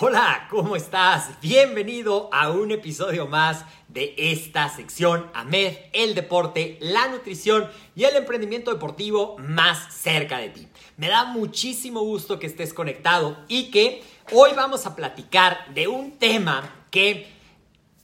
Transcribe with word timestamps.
Hola, 0.00 0.48
¿cómo 0.50 0.74
estás? 0.74 1.40
Bienvenido 1.40 2.28
a 2.32 2.50
un 2.50 2.72
episodio 2.72 3.28
más 3.28 3.64
de 3.86 4.12
esta 4.18 4.68
sección 4.68 5.30
AMED, 5.34 5.76
el 5.92 6.16
deporte, 6.16 6.78
la 6.80 7.06
nutrición 7.06 7.70
y 7.94 8.02
el 8.02 8.16
emprendimiento 8.16 8.72
deportivo 8.72 9.36
más 9.38 9.94
cerca 9.94 10.38
de 10.38 10.48
ti. 10.48 10.68
Me 10.96 11.06
da 11.06 11.26
muchísimo 11.26 12.00
gusto 12.00 12.40
que 12.40 12.48
estés 12.48 12.74
conectado 12.74 13.36
y 13.46 13.70
que 13.70 14.02
hoy 14.32 14.50
vamos 14.56 14.84
a 14.84 14.96
platicar 14.96 15.72
de 15.74 15.86
un 15.86 16.18
tema 16.18 16.86
que 16.90 17.28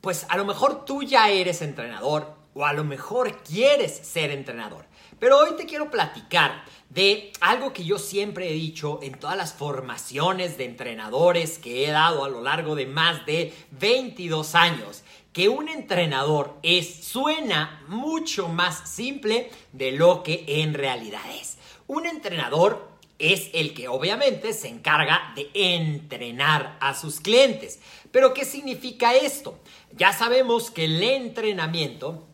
pues 0.01 0.27
a 0.28 0.37
lo 0.37 0.45
mejor 0.45 0.84
tú 0.84 1.03
ya 1.03 1.28
eres 1.28 1.61
entrenador 1.61 2.40
o 2.55 2.65
a 2.65 2.72
lo 2.72 2.84
mejor 2.84 3.43
quieres 3.43 3.93
ser 3.93 4.31
entrenador. 4.31 4.87
Pero 5.19 5.38
hoy 5.38 5.50
te 5.56 5.66
quiero 5.66 5.91
platicar 5.91 6.65
de 6.88 7.33
algo 7.41 7.72
que 7.72 7.84
yo 7.84 7.99
siempre 7.99 8.49
he 8.49 8.55
dicho 8.55 8.99
en 9.03 9.19
todas 9.19 9.37
las 9.37 9.53
formaciones 9.53 10.56
de 10.56 10.65
entrenadores 10.65 11.59
que 11.59 11.84
he 11.84 11.91
dado 11.91 12.25
a 12.25 12.28
lo 12.28 12.43
largo 12.43 12.75
de 12.75 12.87
más 12.87 13.25
de 13.27 13.53
22 13.72 14.55
años, 14.55 15.05
que 15.33 15.49
un 15.49 15.69
entrenador 15.69 16.56
es 16.62 17.05
suena 17.05 17.84
mucho 17.87 18.49
más 18.49 18.89
simple 18.89 19.50
de 19.72 19.93
lo 19.93 20.22
que 20.22 20.44
en 20.47 20.75
realidad 20.75 21.22
es. 21.39 21.59
Un 21.87 22.06
entrenador 22.06 22.89
es 23.19 23.50
el 23.53 23.75
que 23.75 23.87
obviamente 23.87 24.55
se 24.55 24.69
encarga 24.69 25.33
de 25.37 25.50
entrenar 25.53 26.78
a 26.81 26.94
sus 26.94 27.21
clientes. 27.21 27.78
Pero 28.10 28.33
¿qué 28.33 28.44
significa 28.44 29.15
esto? 29.15 29.59
Ya 29.93 30.12
sabemos 30.12 30.71
que 30.71 30.87
el 30.87 31.03
entrenamiento 31.03 32.27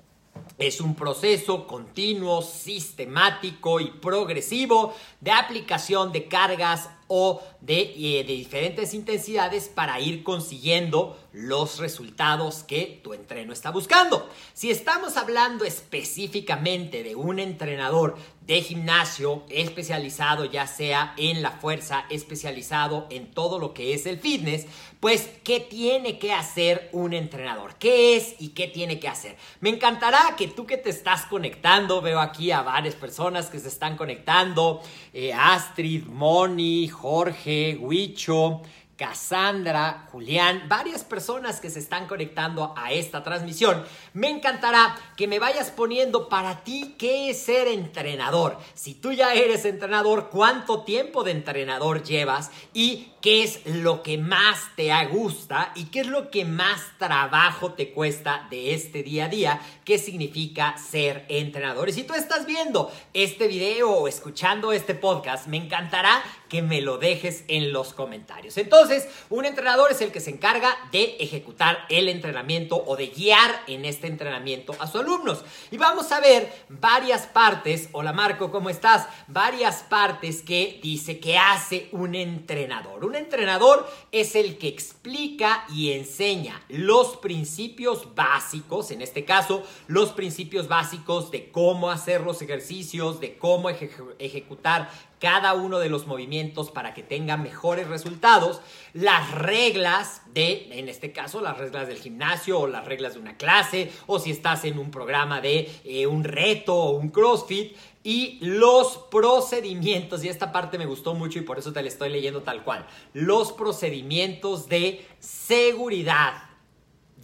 es 0.58 0.80
un 0.80 0.94
proceso 0.94 1.66
continuo, 1.66 2.42
sistemático 2.42 3.80
y 3.80 3.90
progresivo 3.90 4.94
de 5.20 5.32
aplicación 5.32 6.12
de 6.12 6.28
cargas 6.28 6.88
o 7.08 7.42
de, 7.60 7.94
eh, 7.96 8.24
de, 8.24 8.32
diferentes 8.32 8.94
intensidades 8.94 9.68
para 9.68 10.00
ir 10.00 10.24
consiguiendo 10.24 11.18
los 11.36 11.78
resultados 11.80 12.62
que 12.62 12.98
tu 13.04 13.12
entreno 13.12 13.52
está 13.52 13.70
buscando. 13.70 14.26
Si 14.54 14.70
estamos 14.70 15.18
hablando 15.18 15.66
específicamente 15.66 17.02
de 17.02 17.14
un 17.14 17.38
entrenador 17.38 18.16
de 18.40 18.62
gimnasio 18.62 19.44
especializado 19.50 20.46
ya 20.46 20.66
sea 20.66 21.12
en 21.18 21.42
la 21.42 21.50
fuerza, 21.50 22.06
especializado 22.08 23.06
en 23.10 23.30
todo 23.32 23.58
lo 23.58 23.74
que 23.74 23.92
es 23.92 24.06
el 24.06 24.18
fitness, 24.18 24.66
pues 24.98 25.28
¿qué 25.44 25.60
tiene 25.60 26.18
que 26.18 26.32
hacer 26.32 26.88
un 26.92 27.12
entrenador? 27.12 27.74
¿Qué 27.74 28.16
es 28.16 28.34
y 28.38 28.50
qué 28.50 28.66
tiene 28.66 28.98
que 28.98 29.08
hacer? 29.08 29.36
Me 29.60 29.68
encantará 29.68 30.36
que 30.38 30.48
tú 30.48 30.64
que 30.64 30.78
te 30.78 30.88
estás 30.88 31.26
conectando, 31.26 32.00
veo 32.00 32.20
aquí 32.20 32.50
a 32.50 32.62
varias 32.62 32.94
personas 32.94 33.50
que 33.50 33.58
se 33.58 33.68
están 33.68 33.98
conectando, 33.98 34.80
eh, 35.12 35.34
Astrid, 35.34 36.06
Moni, 36.06 36.88
Jorge, 36.88 37.76
Huicho, 37.78 38.62
Cassandra, 38.96 40.08
Julián, 40.10 40.64
varias 40.68 41.04
personas 41.04 41.60
que 41.60 41.70
se 41.70 41.78
están 41.78 42.06
conectando 42.06 42.72
a 42.76 42.92
esta 42.92 43.22
transmisión. 43.22 43.84
Me 44.14 44.30
encantará 44.30 44.96
que 45.16 45.28
me 45.28 45.38
vayas 45.38 45.70
poniendo 45.70 46.28
para 46.28 46.64
ti 46.64 46.94
qué 46.98 47.30
es 47.30 47.42
ser 47.42 47.68
entrenador. 47.68 48.58
Si 48.74 48.94
tú 48.94 49.12
ya 49.12 49.34
eres 49.34 49.66
entrenador, 49.66 50.30
cuánto 50.30 50.82
tiempo 50.82 51.24
de 51.24 51.32
entrenador 51.32 52.02
llevas 52.02 52.50
y 52.72 53.12
qué 53.20 53.42
es 53.42 53.66
lo 53.66 54.02
que 54.02 54.18
más 54.18 54.70
te 54.76 54.90
gusta 55.06 55.72
y 55.74 55.86
qué 55.86 56.00
es 56.00 56.06
lo 56.06 56.30
que 56.30 56.44
más 56.44 56.80
trabajo 56.98 57.72
te 57.72 57.92
cuesta 57.92 58.46
de 58.50 58.72
este 58.72 59.02
día 59.02 59.26
a 59.26 59.28
día, 59.28 59.60
qué 59.84 59.98
significa 59.98 60.78
ser 60.78 61.26
entrenador. 61.28 61.88
Y 61.88 61.92
si 61.92 62.04
tú 62.04 62.14
estás 62.14 62.46
viendo 62.46 62.90
este 63.12 63.48
video 63.48 63.90
o 63.90 64.08
escuchando 64.08 64.72
este 64.72 64.94
podcast, 64.94 65.48
me 65.48 65.56
encantará 65.56 66.22
que 66.48 66.62
me 66.62 66.80
lo 66.80 66.98
dejes 66.98 67.44
en 67.48 67.72
los 67.72 67.92
comentarios. 67.92 68.56
Entonces, 68.56 69.08
un 69.30 69.44
entrenador 69.44 69.90
es 69.90 70.00
el 70.00 70.12
que 70.12 70.20
se 70.20 70.30
encarga 70.30 70.76
de 70.92 71.16
ejecutar 71.18 71.78
el 71.88 72.08
entrenamiento 72.08 72.82
o 72.86 72.96
de 72.96 73.08
guiar 73.08 73.62
en 73.66 73.84
este 73.84 74.06
entrenamiento 74.06 74.74
a 74.78 74.86
sus 74.86 75.00
alumnos. 75.00 75.44
Y 75.70 75.76
vamos 75.76 76.12
a 76.12 76.20
ver 76.20 76.52
varias 76.68 77.26
partes, 77.26 77.88
hola 77.92 78.12
Marco, 78.12 78.50
¿cómo 78.50 78.70
estás? 78.70 79.08
Varias 79.28 79.82
partes 79.82 80.42
que 80.42 80.80
dice 80.82 81.18
que 81.18 81.36
hace 81.36 81.88
un 81.92 82.14
entrenador. 82.14 83.04
Un 83.04 83.16
entrenador 83.16 83.88
es 84.12 84.34
el 84.34 84.58
que 84.58 84.68
explica 84.68 85.64
y 85.72 85.92
enseña 85.92 86.62
los 86.68 87.16
principios 87.16 88.14
básicos, 88.14 88.90
en 88.90 89.02
este 89.02 89.24
caso, 89.24 89.62
los 89.86 90.10
principios 90.12 90.68
básicos 90.68 91.30
de 91.30 91.50
cómo 91.50 91.90
hacer 91.90 92.22
los 92.22 92.42
ejercicios, 92.42 93.20
de 93.20 93.36
cómo 93.36 93.70
ejecutar 93.70 94.90
cada 95.18 95.54
uno 95.54 95.78
de 95.78 95.88
los 95.88 96.06
movimientos 96.06 96.70
para 96.70 96.94
que 96.94 97.02
tenga 97.02 97.36
mejores 97.36 97.88
resultados, 97.88 98.60
las 98.92 99.32
reglas 99.32 100.22
de, 100.34 100.68
en 100.78 100.88
este 100.88 101.12
caso, 101.12 101.40
las 101.40 101.58
reglas 101.58 101.88
del 101.88 101.98
gimnasio 101.98 102.60
o 102.60 102.66
las 102.66 102.84
reglas 102.84 103.14
de 103.14 103.20
una 103.20 103.36
clase, 103.36 103.90
o 104.06 104.18
si 104.18 104.30
estás 104.30 104.64
en 104.64 104.78
un 104.78 104.90
programa 104.90 105.40
de 105.40 105.70
eh, 105.84 106.06
un 106.06 106.24
reto 106.24 106.74
o 106.74 106.90
un 106.98 107.08
CrossFit, 107.08 107.76
y 108.02 108.38
los 108.40 108.98
procedimientos, 109.10 110.22
y 110.22 110.28
esta 110.28 110.52
parte 110.52 110.78
me 110.78 110.86
gustó 110.86 111.14
mucho 111.14 111.40
y 111.40 111.42
por 111.42 111.58
eso 111.58 111.72
te 111.72 111.82
la 111.82 111.88
estoy 111.88 112.08
leyendo 112.08 112.42
tal 112.42 112.62
cual, 112.62 112.86
los 113.12 113.52
procedimientos 113.52 114.68
de 114.68 115.04
seguridad 115.18 116.45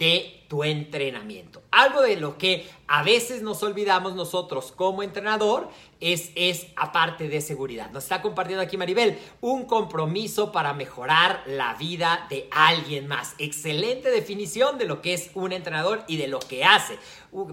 de 0.02 0.42
tu 0.48 0.64
entrenamiento. 0.64 1.62
Algo 1.70 2.02
de 2.02 2.16
lo 2.16 2.36
que 2.36 2.68
a 2.88 3.04
veces 3.04 3.40
nos 3.40 3.62
olvidamos 3.62 4.16
nosotros 4.16 4.72
como 4.72 5.04
entrenador 5.04 5.68
es, 6.00 6.32
es 6.34 6.66
aparte 6.74 7.28
de 7.28 7.40
seguridad. 7.40 7.88
Nos 7.92 8.02
está 8.02 8.20
compartiendo 8.20 8.64
aquí 8.64 8.76
Maribel 8.76 9.16
un 9.40 9.64
compromiso 9.64 10.50
para 10.50 10.72
mejorar 10.72 11.44
la 11.46 11.74
vida 11.74 12.26
de 12.28 12.48
alguien 12.50 13.06
más. 13.06 13.36
Excelente 13.38 14.10
definición 14.10 14.76
de 14.76 14.86
lo 14.86 15.02
que 15.02 15.14
es 15.14 15.30
un 15.34 15.52
entrenador 15.52 16.02
y 16.08 16.16
de 16.16 16.26
lo 16.26 16.40
que 16.40 16.64
hace. 16.64 16.98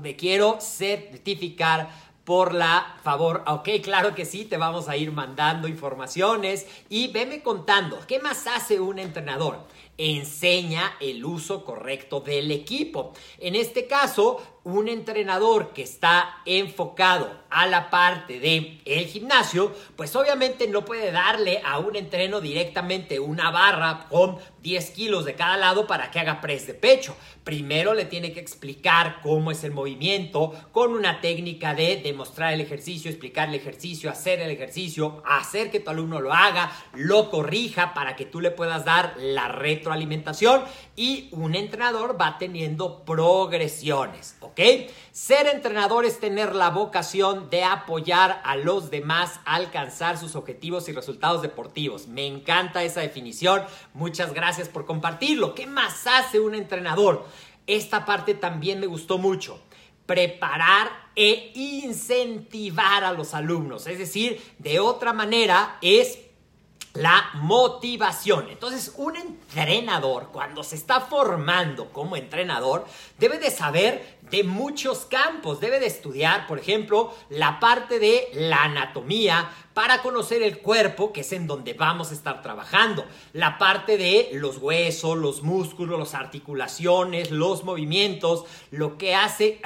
me 0.01 0.15
quiero 0.15 0.57
certificar 0.59 1.91
por 2.23 2.55
la 2.55 2.97
favor. 3.03 3.43
Ok, 3.45 3.69
claro 3.83 4.15
que 4.15 4.25
sí, 4.25 4.45
te 4.45 4.57
vamos 4.57 4.89
a 4.89 4.97
ir 4.97 5.11
mandando 5.11 5.67
informaciones 5.67 6.65
y 6.89 7.11
veme 7.11 7.43
contando, 7.43 7.99
¿qué 8.07 8.19
más 8.19 8.47
hace 8.47 8.79
un 8.79 8.97
entrenador? 8.97 9.67
Enseña 9.99 10.95
el 11.01 11.25
uso 11.25 11.65
correcto 11.65 12.21
del 12.21 12.51
equipo. 12.51 13.11
En 13.37 13.55
este 13.55 13.85
caso, 13.85 14.41
un 14.63 14.87
entrenador 14.87 15.73
que 15.73 15.83
está 15.83 16.41
enfocado 16.45 17.39
a 17.49 17.65
la 17.65 17.89
parte 17.89 18.39
de 18.39 18.79
el 18.85 19.05
gimnasio, 19.05 19.73
pues 19.95 20.15
obviamente 20.15 20.67
no 20.67 20.85
puede 20.85 21.11
darle 21.11 21.61
a 21.65 21.79
un 21.79 21.95
entreno 21.95 22.39
directamente 22.39 23.19
una 23.19 23.51
barra 23.51 24.07
con 24.09 24.37
10 24.61 24.91
kilos 24.91 25.25
de 25.25 25.35
cada 25.35 25.57
lado 25.57 25.87
para 25.87 26.11
que 26.11 26.19
haga 26.19 26.41
press 26.41 26.67
de 26.67 26.75
pecho. 26.75 27.15
Primero 27.43 27.93
le 27.93 28.05
tiene 28.05 28.31
que 28.31 28.39
explicar 28.39 29.19
cómo 29.23 29.51
es 29.51 29.63
el 29.63 29.71
movimiento 29.71 30.53
con 30.71 30.93
una 30.93 31.21
técnica 31.21 31.73
de 31.73 31.97
demostrar 31.97 32.53
el 32.53 32.61
ejercicio, 32.61 33.09
explicar 33.09 33.49
el 33.49 33.55
ejercicio, 33.55 34.11
hacer 34.11 34.39
el 34.41 34.51
ejercicio, 34.51 35.23
hacer 35.25 35.71
que 35.71 35.79
tu 35.79 35.89
alumno 35.89 36.19
lo 36.19 36.33
haga, 36.33 36.71
lo 36.93 37.31
corrija 37.31 37.93
para 37.93 38.15
que 38.15 38.25
tú 38.25 38.39
le 38.41 38.51
puedas 38.51 38.85
dar 38.85 39.15
la 39.17 39.47
retroalimentación 39.89 40.63
y 40.95 41.29
un 41.31 41.55
entrenador 41.55 42.19
va 42.19 42.37
teniendo 42.37 43.03
progresiones, 43.03 44.37
¿ok? 44.39 44.59
Ser 45.11 45.47
entrenador 45.47 46.05
es 46.05 46.19
tener 46.19 46.55
la 46.55 46.69
vocación 46.69 47.49
de 47.49 47.63
apoyar 47.63 48.41
a 48.43 48.55
los 48.55 48.91
demás 48.91 49.39
a 49.45 49.55
alcanzar 49.55 50.17
sus 50.17 50.35
objetivos 50.35 50.87
y 50.87 50.93
resultados 50.93 51.41
deportivos. 51.41 52.07
Me 52.07 52.27
encanta 52.27 52.83
esa 52.83 53.01
definición. 53.01 53.63
Muchas 53.93 54.33
gracias 54.33 54.69
por 54.69 54.85
compartirlo. 54.85 55.55
¿Qué 55.55 55.65
más 55.65 56.05
hace 56.07 56.39
un 56.39 56.53
entrenador? 56.53 57.25
Esta 57.65 58.05
parte 58.05 58.33
también 58.35 58.79
me 58.79 58.87
gustó 58.87 59.17
mucho 59.17 59.59
preparar 60.05 60.89
e 61.15 61.51
incentivar 61.53 63.03
a 63.03 63.13
los 63.13 63.35
alumnos. 63.35 63.85
Es 63.85 63.99
decir, 63.99 64.41
de 64.57 64.79
otra 64.79 65.13
manera 65.13 65.77
es 65.83 66.17
la 66.93 67.29
motivación. 67.35 68.47
Entonces, 68.49 68.93
un 68.97 69.15
entrenador, 69.15 70.29
cuando 70.31 70.63
se 70.63 70.75
está 70.75 71.01
formando 71.01 71.89
como 71.89 72.15
entrenador, 72.15 72.85
debe 73.17 73.37
de 73.37 73.51
saber 73.51 74.19
de 74.29 74.43
muchos 74.43 75.05
campos. 75.05 75.59
Debe 75.59 75.79
de 75.79 75.87
estudiar, 75.87 76.47
por 76.47 76.59
ejemplo, 76.59 77.13
la 77.29 77.59
parte 77.59 77.99
de 77.99 78.29
la 78.33 78.63
anatomía 78.63 79.49
para 79.79 80.01
conocer 80.01 80.43
el 80.43 80.57
cuerpo, 80.57 81.13
que 81.13 81.21
es 81.21 81.31
en 81.31 81.47
donde 81.47 81.71
vamos 81.71 82.11
a 82.11 82.13
estar 82.13 82.41
trabajando. 82.41 83.05
La 83.31 83.57
parte 83.57 83.95
de 83.97 84.29
los 84.33 84.57
huesos, 84.57 85.17
los 85.17 85.41
músculos, 85.41 85.97
las 85.97 86.15
articulaciones, 86.15 87.31
los 87.31 87.63
movimientos, 87.63 88.43
lo 88.71 88.97
que 88.97 89.15
hace... 89.15 89.61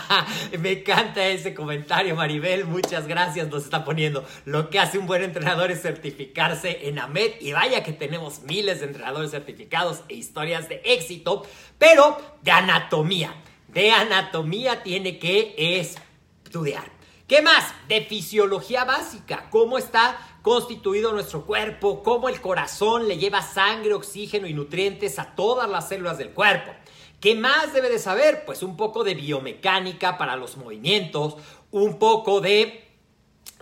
Me 0.58 0.72
encanta 0.72 1.26
ese 1.26 1.52
comentario, 1.52 2.16
Maribel. 2.16 2.64
Muchas 2.64 3.06
gracias, 3.06 3.48
nos 3.48 3.64
está 3.64 3.84
poniendo. 3.84 4.24
Lo 4.46 4.70
que 4.70 4.78
hace 4.78 4.96
un 4.96 5.06
buen 5.06 5.22
entrenador 5.22 5.70
es 5.70 5.82
certificarse 5.82 6.88
en 6.88 6.98
AMED. 6.98 7.32
Y 7.42 7.52
vaya 7.52 7.82
que 7.82 7.92
tenemos 7.92 8.40
miles 8.44 8.80
de 8.80 8.86
entrenadores 8.86 9.30
certificados 9.30 10.04
e 10.08 10.14
historias 10.14 10.70
de 10.70 10.80
éxito, 10.86 11.46
pero 11.76 12.16
de 12.40 12.50
anatomía 12.50 13.34
de 13.68 13.92
anatomía 13.92 14.82
tiene 14.82 15.18
que 15.18 15.54
estudiar. 15.78 16.99
¿Qué 17.30 17.42
más? 17.42 17.72
De 17.86 18.00
fisiología 18.00 18.84
básica. 18.84 19.46
¿Cómo 19.50 19.78
está 19.78 20.18
constituido 20.42 21.12
nuestro 21.12 21.46
cuerpo? 21.46 22.02
¿Cómo 22.02 22.28
el 22.28 22.40
corazón 22.40 23.06
le 23.06 23.18
lleva 23.18 23.40
sangre, 23.40 23.94
oxígeno 23.94 24.48
y 24.48 24.52
nutrientes 24.52 25.16
a 25.20 25.36
todas 25.36 25.70
las 25.70 25.88
células 25.88 26.18
del 26.18 26.30
cuerpo? 26.30 26.72
¿Qué 27.20 27.36
más 27.36 27.72
debe 27.72 27.88
de 27.88 28.00
saber? 28.00 28.44
Pues 28.44 28.64
un 28.64 28.76
poco 28.76 29.04
de 29.04 29.14
biomecánica 29.14 30.18
para 30.18 30.34
los 30.34 30.56
movimientos, 30.56 31.36
un 31.70 32.00
poco 32.00 32.40
de 32.40 32.88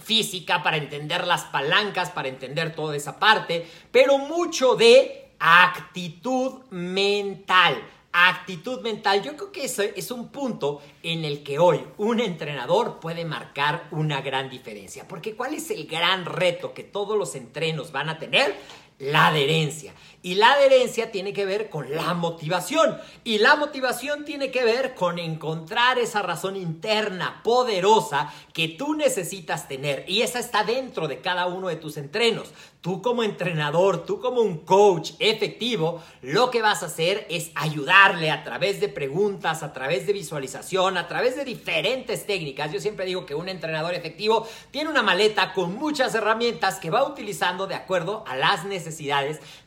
física 0.02 0.62
para 0.62 0.78
entender 0.78 1.26
las 1.26 1.44
palancas, 1.44 2.08
para 2.08 2.28
entender 2.28 2.74
toda 2.74 2.96
esa 2.96 3.18
parte, 3.18 3.70
pero 3.92 4.16
mucho 4.16 4.76
de 4.76 5.32
actitud 5.38 6.62
mental 6.70 7.82
Actitud 8.20 8.80
mental, 8.80 9.22
yo 9.22 9.36
creo 9.36 9.52
que 9.52 9.66
ese 9.66 9.94
es 9.96 10.10
un 10.10 10.30
punto 10.30 10.82
en 11.04 11.24
el 11.24 11.44
que 11.44 11.60
hoy 11.60 11.84
un 11.98 12.18
entrenador 12.18 12.98
puede 12.98 13.24
marcar 13.24 13.86
una 13.92 14.20
gran 14.22 14.50
diferencia. 14.50 15.06
Porque 15.06 15.36
¿cuál 15.36 15.54
es 15.54 15.70
el 15.70 15.86
gran 15.86 16.24
reto 16.24 16.74
que 16.74 16.82
todos 16.82 17.16
los 17.16 17.36
entrenos 17.36 17.92
van 17.92 18.08
a 18.08 18.18
tener? 18.18 18.56
La 18.98 19.28
adherencia. 19.28 19.94
Y 20.20 20.34
la 20.34 20.54
adherencia 20.54 21.12
tiene 21.12 21.32
que 21.32 21.44
ver 21.44 21.70
con 21.70 21.94
la 21.94 22.12
motivación. 22.14 22.98
Y 23.22 23.38
la 23.38 23.54
motivación 23.54 24.24
tiene 24.24 24.50
que 24.50 24.64
ver 24.64 24.96
con 24.96 25.20
encontrar 25.20 26.00
esa 26.00 26.22
razón 26.22 26.56
interna 26.56 27.40
poderosa 27.44 28.32
que 28.52 28.66
tú 28.66 28.94
necesitas 28.94 29.68
tener. 29.68 30.04
Y 30.08 30.22
esa 30.22 30.40
está 30.40 30.64
dentro 30.64 31.06
de 31.06 31.20
cada 31.20 31.46
uno 31.46 31.68
de 31.68 31.76
tus 31.76 31.96
entrenos. 31.96 32.48
Tú 32.80 33.02
como 33.02 33.22
entrenador, 33.22 34.04
tú 34.04 34.20
como 34.20 34.40
un 34.40 34.58
coach 34.58 35.12
efectivo, 35.18 36.02
lo 36.22 36.50
que 36.50 36.62
vas 36.62 36.82
a 36.82 36.86
hacer 36.86 37.26
es 37.28 37.50
ayudarle 37.54 38.30
a 38.30 38.44
través 38.44 38.80
de 38.80 38.88
preguntas, 38.88 39.62
a 39.62 39.72
través 39.72 40.06
de 40.06 40.12
visualización, 40.12 40.96
a 40.96 41.08
través 41.08 41.36
de 41.36 41.44
diferentes 41.44 42.24
técnicas. 42.24 42.72
Yo 42.72 42.80
siempre 42.80 43.06
digo 43.06 43.26
que 43.26 43.34
un 43.34 43.48
entrenador 43.48 43.94
efectivo 43.94 44.46
tiene 44.70 44.90
una 44.90 45.02
maleta 45.02 45.52
con 45.54 45.74
muchas 45.74 46.14
herramientas 46.14 46.78
que 46.78 46.90
va 46.90 47.06
utilizando 47.06 47.66
de 47.66 47.74
acuerdo 47.74 48.24
a 48.26 48.36
las 48.36 48.64
necesidades 48.64 48.87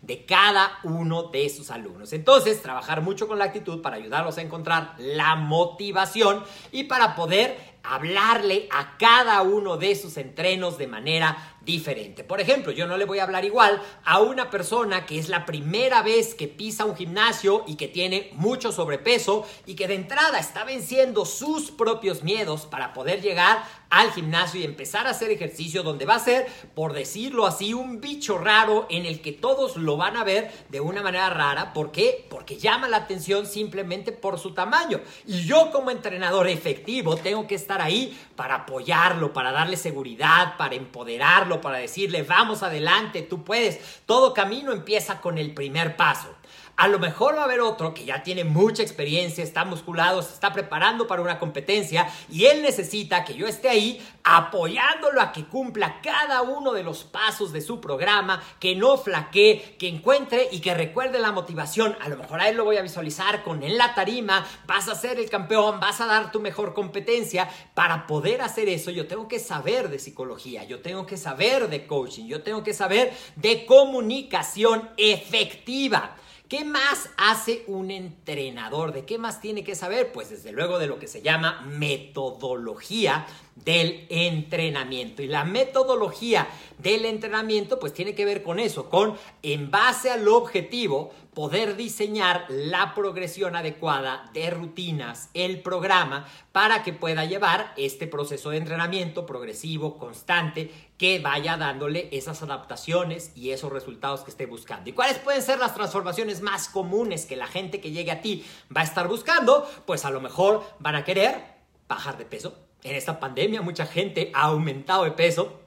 de 0.02 0.26
cada 0.26 0.42
cada 0.42 0.80
uno 0.84 1.24
de 1.24 1.48
sus 1.50 1.70
alumnos. 1.70 2.14
Entonces, 2.14 2.64
trabajar 2.64 3.02
mucho 3.02 3.28
con 3.28 3.38
la 3.38 3.46
actitud 3.46 3.80
para 3.82 3.98
ayudarlos 3.98 4.40
a 4.40 4.42
encontrar 4.42 4.96
la 4.98 5.36
motivación 5.36 6.44
y 6.72 6.86
para 6.86 7.16
poder 7.16 7.58
hablarle 7.84 8.68
a 8.72 8.98
cada 8.98 9.42
uno 9.44 9.78
de 9.78 9.96
sus 9.96 10.18
entrenos 10.18 10.78
de 10.78 10.88
manera 10.88 11.58
diferente. 11.62 12.24
Por 12.24 12.42
ejemplo, 12.42 12.72
yo 12.72 12.88
no 12.88 12.98
le 12.98 13.06
voy 13.06 13.20
a 13.20 13.24
hablar 13.24 13.46
igual 13.46 13.82
a 14.04 14.20
una 14.20 14.50
persona 14.50 15.06
que 15.06 15.20
es 15.20 15.30
la 15.30 15.46
primera 15.46 16.02
vez 16.02 16.34
que 16.34 16.48
pisa 16.48 16.86
un 16.86 16.96
gimnasio 16.96 17.64
y 17.68 17.76
que 17.76 17.88
tiene 17.88 18.32
mucho 18.34 18.72
sobrepeso 18.72 19.48
y 19.66 19.76
que 19.76 19.88
de 19.88 19.96
entrada 19.96 20.40
está 20.40 20.64
venciendo 20.64 21.26
sus 21.26 21.72
propios 21.72 22.24
miedos 22.24 22.66
para 22.66 22.94
poder 22.94 23.22
llegar 23.22 23.64
al 23.92 24.12
gimnasio 24.12 24.60
y 24.60 24.64
empezar 24.64 25.06
a 25.06 25.12
hacer 25.12 25.30
ejercicio 25.30 25.84
donde 25.84 26.06
va 26.06 26.16
a 26.16 26.20
ser, 26.20 26.48
por 26.74 26.94
decirlo 26.94 27.46
así, 27.46 27.74
un 27.74 28.02
bicho 28.02 28.38
raro 28.38 28.88
en 28.90 29.06
el 29.06 29.22
que 29.22 29.34
todos 29.34 29.76
lo 29.76 29.98
van 29.98 30.18
a 30.18 30.24
ver 30.24 30.52
de 30.70 30.80
una 30.80 31.04
manera 31.04 31.30
rara. 31.30 31.74
¿Por 31.74 31.92
qué? 31.92 32.26
Porque 32.30 32.58
llama 32.58 32.88
la 32.88 32.98
atención 32.98 33.46
simplemente 33.46 34.14
por 34.14 34.40
su 34.40 34.54
tamaño. 34.54 35.02
Y 35.28 35.44
yo 35.44 35.72
como 35.72 35.92
entrenador 35.92 36.48
efectivo 36.48 37.18
tengo 37.18 37.46
que 37.46 37.56
estar 37.56 37.82
ahí 37.82 38.18
para 38.36 38.56
apoyarlo, 38.56 39.34
para 39.34 39.52
darle 39.52 39.76
seguridad, 39.76 40.56
para 40.58 40.76
empoderarlo, 40.76 41.60
para 41.60 41.78
decirle, 41.78 42.24
vamos 42.24 42.64
adelante, 42.64 43.22
tú 43.22 43.44
puedes. 43.44 44.02
Todo 44.06 44.34
camino 44.34 44.72
empieza 44.72 45.20
con 45.20 45.38
el 45.38 45.54
primer 45.54 45.98
paso. 45.98 46.34
A 46.76 46.88
lo 46.88 47.00
mejor 47.00 47.36
va 47.36 47.42
a 47.42 47.46
haber 47.46 47.62
otro 47.62 47.94
que 47.94 48.06
ya 48.06 48.24
tiene 48.24 48.44
mucha 48.44 48.82
experiencia, 48.82 49.44
está 49.44 49.66
musculado, 49.66 50.22
se 50.22 50.34
está 50.34 50.52
preparando 50.52 51.08
para 51.08 51.22
una 51.22 51.38
competencia 51.38 52.08
y 52.30 52.46
él 52.46 52.62
necesita 52.62 53.24
que 53.24 53.36
yo 53.36 53.48
esté 53.48 53.70
ahí 53.70 54.02
apoyándolo 54.24 55.22
a 55.22 55.32
que 55.32 55.46
cumpla 55.46 56.02
cada 56.02 56.42
uno 56.42 56.74
de 56.74 56.84
los 56.84 57.04
pasos 57.04 57.52
de 57.52 57.62
su 57.62 57.80
programa, 57.82 58.42
que 58.60 58.76
no 58.76 58.98
flaquee, 58.98 59.76
que 59.78 59.88
encuentre 59.88 60.48
y 60.52 60.60
que 60.60 60.74
recuerde 60.74 61.20
la 61.20 61.32
motivación. 61.32 61.96
A 62.02 62.10
lo 62.10 62.18
mejor 62.18 62.42
a 62.42 62.50
él 62.50 62.58
lo 62.58 62.66
voy 62.66 62.78
a 62.78 62.82
visualizar 62.82 63.44
con 63.44 63.64
en 63.64 63.78
la 63.78 63.94
tarima, 63.94 64.46
vas 64.66 64.88
a 64.88 64.96
ser 64.96 65.20
el 65.20 65.30
campeón, 65.30 65.80
vas 65.80 66.02
a 66.02 66.08
dar 66.08 66.32
tu 66.32 66.40
mejor 66.40 66.74
competencia. 66.74 67.50
Para 67.74 68.08
poder 68.08 68.42
hacer 68.42 68.70
eso 68.70 68.92
yo 68.92 69.08
tengo 69.08 69.28
que 69.28 69.40
saber 69.40 69.90
de 69.90 70.00
psicología, 70.00 70.64
yo 70.64 70.82
tengo 70.82 71.06
que 71.06 71.18
saber 71.18 71.70
de 71.70 71.86
coaching, 71.86 72.26
yo 72.26 72.42
tengo 72.42 72.64
que 72.64 72.74
saber 72.74 73.14
de 73.36 73.66
comunicación 73.66 74.90
efectiva. 74.98 76.16
¿Qué 76.52 76.66
más 76.66 77.10
hace 77.16 77.64
un 77.68 77.92
entrenador? 77.92 78.92
¿De 78.92 79.06
qué 79.06 79.18
más 79.18 79.40
tiene 79.40 79.64
que 79.64 79.74
saber? 79.74 80.12
Pues 80.12 80.32
desde 80.32 80.52
luego 80.52 80.80
de 80.80 80.88
lo 80.88 81.00
que 81.00 81.08
se 81.08 81.22
llama 81.22 81.62
metodología 81.62 83.26
del 83.56 84.06
entrenamiento. 84.10 85.22
Y 85.22 85.28
la 85.28 85.44
metodología 85.44 86.48
del 86.78 87.06
entrenamiento 87.06 87.80
pues 87.80 87.94
tiene 87.94 88.16
que 88.16 88.26
ver 88.26 88.44
con 88.44 88.60
eso, 88.60 88.90
con 88.90 89.16
en 89.44 89.70
base 89.70 90.10
al 90.10 90.28
objetivo 90.28 91.12
poder 91.34 91.76
diseñar 91.78 92.46
la 92.50 92.94
progresión 92.94 93.56
adecuada 93.56 94.30
de 94.34 94.50
rutinas, 94.50 95.30
el 95.34 95.62
programa, 95.62 96.28
para 96.52 96.84
que 96.84 96.92
pueda 96.92 97.24
llevar 97.24 97.74
este 97.78 98.08
proceso 98.08 98.50
de 98.50 98.58
entrenamiento 98.58 99.26
progresivo, 99.26 99.98
constante, 99.98 100.72
que 100.98 101.20
vaya 101.20 101.56
dándole 101.56 102.10
esas 102.12 102.42
adaptaciones 102.44 103.32
y 103.36 103.52
esos 103.52 103.72
resultados 103.72 104.22
que 104.22 104.32
esté 104.32 104.46
buscando. 104.46 104.90
¿Y 104.90 104.94
cuáles 104.94 105.20
pueden 105.20 105.42
ser 105.42 105.60
las 105.60 105.74
transformaciones 105.74 106.42
más 106.42 106.68
comunes 106.68 107.26
que 107.26 107.38
la 107.38 107.48
gente 107.48 107.80
que 107.80 107.92
llegue 107.92 108.12
a 108.12 108.22
ti 108.22 108.46
va 108.76 108.82
a 108.82 108.86
estar 108.86 109.08
buscando? 109.08 109.68
Pues 109.86 110.04
a 110.04 110.12
lo 110.12 110.20
mejor 110.20 110.64
van 110.80 110.96
a 110.96 111.06
querer 111.06 111.62
bajar 111.88 112.18
de 112.18 112.26
peso, 112.26 112.58
en 112.84 112.96
esta 112.96 113.20
pandemia 113.20 113.62
mucha 113.62 113.86
gente 113.86 114.32
ha 114.34 114.44
aumentado 114.44 115.04
de 115.04 115.12
peso 115.12 115.62